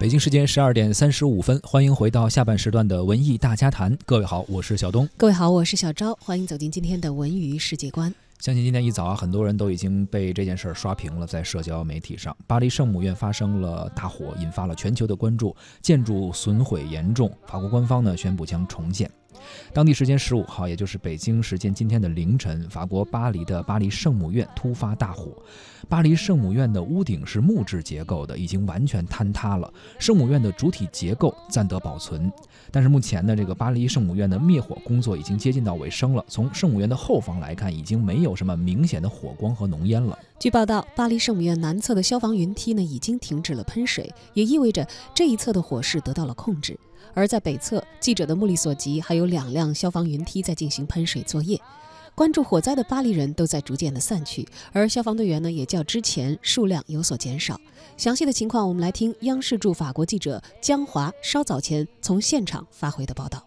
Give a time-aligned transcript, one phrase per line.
[0.00, 3.94] 北京时间十二点三十五分，欢迎回到下半时段的文艺大家谈。
[4.06, 5.06] 各位好，我是小东。
[5.14, 6.16] 各位好，我是小昭。
[6.22, 8.10] 欢迎走进今天的文娱世界观。
[8.38, 19.10] 相信今天一早啊，很多人都已经被这件事儿刷屏了，在社交媒体上，巴黎圣母院发生了大火，引发了全球的关注，建筑损毁严重，法国官方呢宣布将重建。
[19.72, 25.32] 当地时间十五号，也就是北京时间今天的凌晨，法国巴黎的巴黎圣母院突发大火。
[25.88, 29.72] 巴黎圣母院的屋顶是木质结构的，已经完全坍塌了。
[29.98, 32.30] 圣母院的主体结构暂得保存，
[32.70, 36.24] 但是目前呢，这个巴黎圣母院的灭火工作已经接近到尾声了。
[36.28, 40.16] 从圣母院的后方来看，已经没有什么明显的火光和浓烟了。
[40.38, 46.78] 据报道，巴黎圣母院南侧的消防云梯呢已经停止了喷水，也意味着这一侧的火势得到了控制。
[47.14, 51.60] 而在北侧，记者的目力所及，还有两辆消防云梯在进行喷水作业。
[52.14, 57.56] 关注火灾的巴黎人都在逐渐的散去，而消防队员呢，也较之前数量有所减少。
[57.96, 63.42] 详细的情况，我们来听央视驻法国记者江华稍早前从现场发回的报道。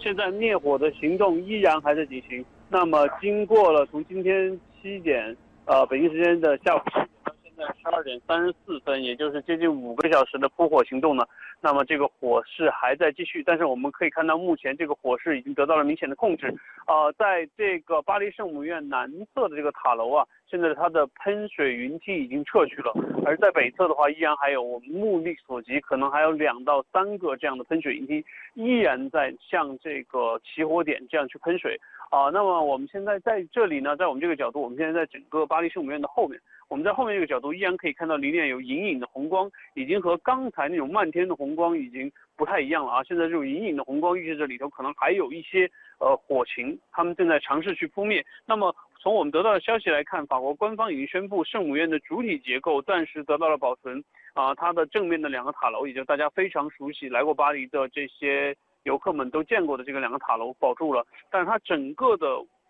[0.00, 2.44] 现在灭火的行动依然还在进行。
[2.68, 11.24] 那么，经过了从今天七点，呃，北京时间的下午七点到现在十二点三十四分，也就是接近五个小时的扑火行动呢。
[11.60, 16.54] 那么这个火势还在继续，但是我们可以看到，目前这个火势已经得到了明显的控制。
[16.86, 22.92] 呃，在这个巴黎圣母院南侧的这个塔楼啊，现在它的喷水云梯已经撤去了，
[23.24, 31.80] 而在北侧的话，依然还有我们目力所及，可能还有两到三个这样的喷水云梯，依然在向这个起火点这样去喷水。
[32.14, 36.40] 啊，那么我们现在在这里呢，在我们这个角度，我们现在在整个巴黎圣母院的后面。
[36.68, 43.02] 我们在后面这个角度依然可以看到里面有隐隐的红光，已经和刚才那种漫天的红光已经不太一样了啊！
[43.02, 48.24] 现在这种隐隐的红光预示着里头可能还有一些呃火情，他们正在尝试去扑灭。
[48.46, 54.02] 那么从我们得到的消息来看，法国官方已经宣布圣母院的主体结构暂时得到了保存
[54.34, 62.26] 啊，它的正面的两个塔楼，也就大家非常熟悉来过巴黎的这些游客们都见过的这个两个塔楼保住了，但是它整个的。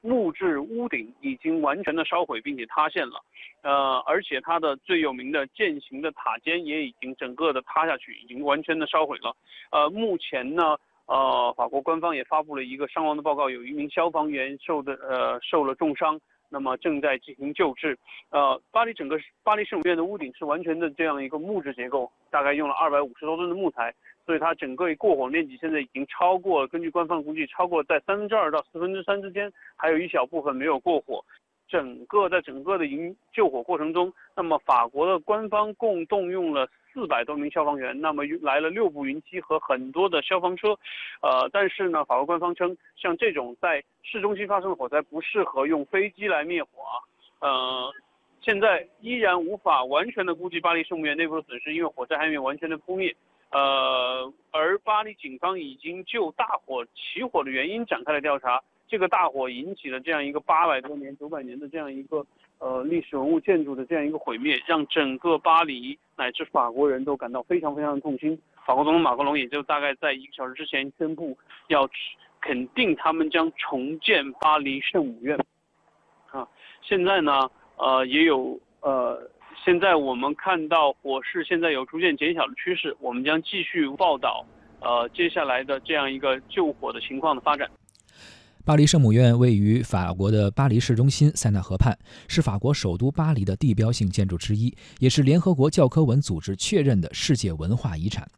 [0.00, 3.20] 木质屋顶已经完全的烧毁并且塌陷了，
[3.62, 9.34] 呃，而且它的最有名的剑形的塔尖也已经整个的塌下去，已经完全的烧毁了。
[9.72, 10.76] 呃，目前呢，
[11.06, 16.16] 呃，法国官方也发布了一个伤亡的报告，有一名消防员受的呃受了重伤，
[16.48, 17.98] 那么正在进行救治。
[18.30, 23.94] 呃，巴黎整个巴黎圣母院的屋顶是完全的这样一个木质结构，大概用了二百五十多吨的木材。
[24.26, 31.24] 所以它整个过火面积现在已经超过，根据官方估计，超过在三分之二到四分之三之间，还有一小部分没有过火。
[31.68, 40.70] 整个在整个的营救火过程中，那么法国的官方共动用了四百多名消防员，那么来了六部云梯和很多的消防车。
[41.20, 46.70] 呃，但是呢，法国官方称，像这种在市中心发生的火灾不适合用飞机来灭火。
[47.40, 47.92] 呃，
[48.40, 53.14] 现在依然无法完全的估计巴黎圣母院内部的损失，因为火灾还没有完全的扑灭。
[53.50, 58.60] 呃，而巴黎警方已经就大火起火的原因展开了调查。
[58.88, 62.26] 这个大火引起了这样一个八百多年、九百年的这样一个
[62.58, 68.40] 呃历史文物建筑的这样一个毁灭，让整个巴黎乃至法国人都感到非常非常的痛心。
[68.66, 71.36] 法国总统马克龙也就大概在一个小时之前宣布，
[71.68, 71.88] 要
[72.40, 75.38] 肯定他们将重建巴黎圣母院。
[76.30, 76.48] 啊，
[76.82, 79.30] 现在呢，呃，也有呃。
[79.64, 84.46] 现在我们看到火势现在有逐渐减小的趋势，我们将继续报道，
[84.80, 87.68] 呃，接下来的这样一个救火的情况的发展。
[88.68, 91.98] 巴黎圣母院位于法国的巴黎市中心塞纳河畔，
[92.28, 98.30] 是法国首都巴黎的地标性建筑之一，也是联合国教科文组织确认的世界文化遗产。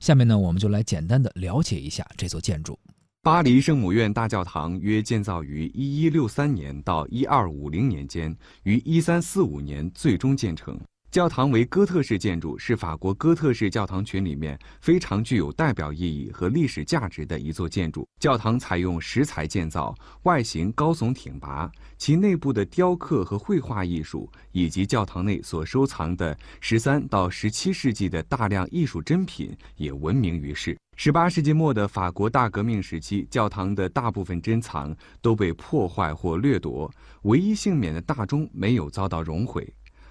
[0.00, 2.78] 下面呢，我们就来简单的了解一下这座建筑。
[3.22, 10.80] 巴黎圣母院大教堂约建造于1163年到1250年间，于1345年最终建成。
[11.16, 18.06] 教堂为哥特式建筑，是法国哥特式教堂群里面非常具有代表意义和历史价值的一座建筑。
[18.20, 30.76] 教堂采用石材建造，外形高耸挺拔，其内部的雕刻和绘画艺术，以及教堂内所收藏的13到17世纪的大量艺术珍品，也闻名于世。
[30.98, 36.92] 十八世纪末的法国大革命时期，教堂的大部分珍藏都被破坏或掠夺，
[37.22, 39.66] 唯一幸免的大钟没有遭到熔毁。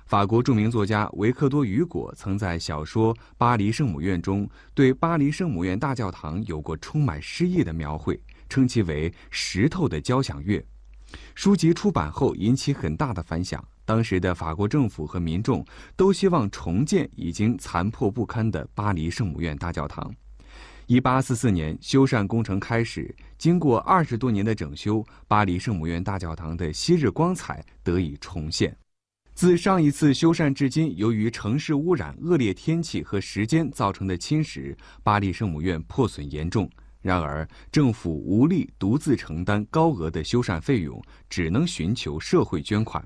[0.06, 10.64] 法国著名作家维克多·雨果曾在小说《巴黎圣母院》中对巴黎圣母院大教堂有过充满诗意的描绘，称其为“石头的交响乐”。
[11.34, 15.66] 书籍出版后引起很大的反响，当时的法国政府和民众
[15.96, 20.14] 都希望重建已经残破不堪的巴黎圣母院大教堂。
[20.86, 23.14] 一八四四年，修缮工程开始。
[23.40, 28.78] 经过二十多年的整修，巴黎圣母院大教堂的昔日光彩得以重现。
[29.36, 34.74] 自上一次修缮至今，由于城市污染、恶劣天气和时间造成的侵蚀，
[35.04, 36.70] 巴黎圣母院破损严重。
[37.02, 43.04] 然而，政府无力独自承担高额的修缮费用，只能寻求社会捐款。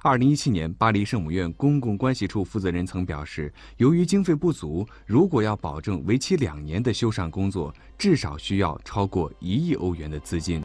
[0.00, 10.64] 二零一七年，巴黎圣母院公共关系处负责人曾表示，由于经费不足，如果要保证为期两年的修缮工作，至少需要超过一亿欧元的资金。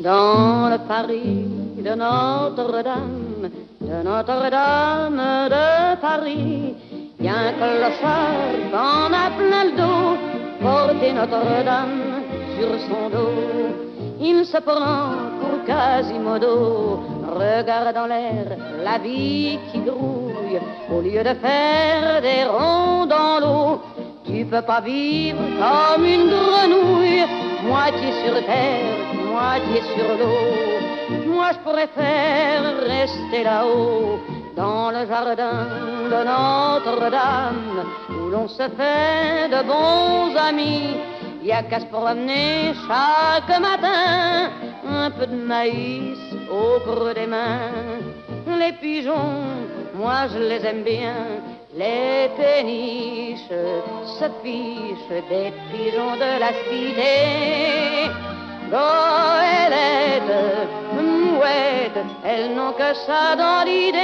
[0.00, 1.44] Dans le Paris
[1.76, 3.50] de Notre-Dame,
[3.80, 6.74] de Notre-Dame de Paris.
[7.22, 10.16] Un clochard qu'on a plein le dos,
[10.62, 12.22] porter Notre-Dame
[12.58, 13.90] sur son dos.
[14.20, 17.00] Il se prend pour Quasimodo,
[17.34, 20.60] regarde dans l'air la vie qui grouille,
[20.90, 23.80] au lieu de faire des ronds dans l'eau.
[24.26, 27.24] Tu peux pas vivre comme une grenouille,
[27.64, 29.19] moitié sur terre,
[29.94, 31.32] sur l'eau.
[31.32, 34.18] Moi, je pourrais faire rester là-haut,
[34.54, 35.66] dans le jardin
[36.12, 40.96] de Notre-Dame, où l'on se fait de bons amis.
[41.42, 44.50] Il y a qu'à se promener chaque matin,
[44.86, 46.18] un peu de maïs
[46.50, 47.70] au creux des mains.
[48.58, 49.40] Les pigeons,
[49.94, 51.14] moi je les aime bien,
[51.74, 53.56] les péniches
[54.18, 58.10] se fichent des pigeons de la cité.
[58.70, 60.38] Goélettes,
[60.94, 63.98] mouettes, elles n'ont que ça dans l'idée.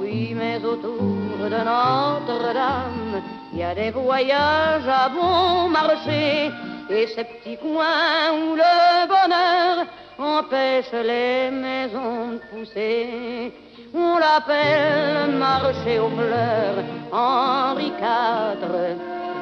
[0.00, 0.98] Oui, mais autour
[1.42, 3.22] de Notre-Dame,
[3.52, 6.50] il y a des voyages à bon marché
[6.88, 9.86] et ces petits coins où le bonheur
[10.18, 13.52] empêche les maisons de pousser.
[13.94, 16.82] On l'appelle marché aux fleurs
[17.12, 18.15] Henri IV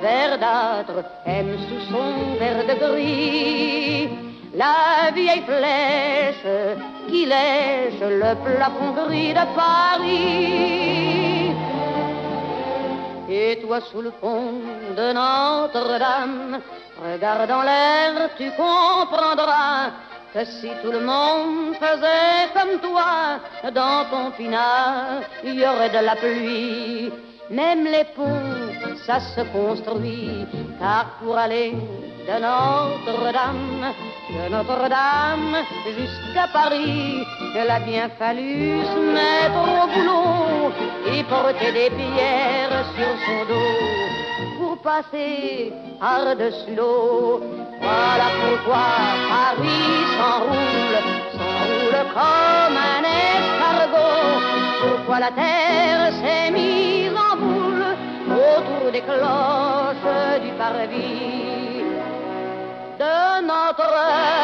[0.04, 4.10] verdâtre aime sous son verre de gris
[4.54, 6.52] la vieille flèche
[7.08, 11.52] qui lèche le plafond gris de Paris.
[13.28, 14.60] Et toi sous le pont
[14.98, 16.60] de Notre-Dame,
[17.02, 19.90] regardant l'air, tu comprendras
[20.32, 23.40] que si tout le monde faisait comme toi,
[23.72, 27.10] dans ton pinard, il y aurait de la pluie.
[27.50, 28.72] Même les ponts,
[29.06, 30.46] ça se construit,
[30.78, 31.74] car pour aller
[32.26, 33.92] de Notre-Dame,
[34.30, 37.22] de Notre-Dame jusqu'à Paris,
[37.54, 40.72] il a bien fallu se mettre au boulot
[41.12, 45.70] et porter des pierres sur son dos pour passer
[46.00, 47.42] par-dessus l'eau.
[47.78, 48.86] Voilà pourquoi
[49.28, 50.96] Paris s'enroule,
[51.36, 53.04] s'enroule comme un
[53.34, 54.40] escargot.
[54.80, 57.13] Pourquoi la terre s'est mise
[58.94, 61.82] des cloches du parvis
[63.00, 64.43] de notre